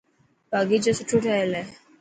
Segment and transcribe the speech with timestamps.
[0.51, 1.63] باغيچو سٺو ٺهيل هي.